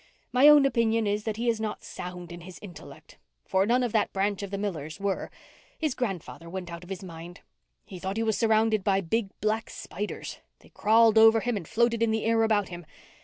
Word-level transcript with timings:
My 0.31 0.47
own 0.47 0.65
opinion 0.65 1.05
is 1.05 1.25
that 1.25 1.37
he 1.37 1.47
is 1.47 1.61
not 1.61 1.83
sound 1.83 2.31
in 2.31 2.41
his 2.41 2.57
intellect, 2.63 3.19
for 3.45 3.67
none 3.67 3.83
of 3.83 3.91
that 3.91 4.11
branch 4.11 4.41
of 4.41 4.49
the 4.49 4.57
Millers 4.57 4.99
were. 4.99 5.29
His 5.77 5.93
grandfather 5.93 6.49
went 6.49 6.71
out 6.71 6.83
of 6.83 6.89
his 6.89 7.03
mind. 7.03 7.41
He 7.85 7.99
thought 7.99 8.17
he 8.17 8.23
was 8.23 8.35
surrounded 8.35 8.83
by 8.83 9.01
big 9.01 9.29
black 9.41 9.69
spiders. 9.69 10.39
They 10.61 10.69
crawled 10.69 11.19
over 11.19 11.41
him 11.41 11.55
and 11.55 11.67
floated 11.67 12.01
in 12.01 12.09
the 12.09 12.25
air 12.25 12.41
about 12.41 12.69
him. 12.69 12.83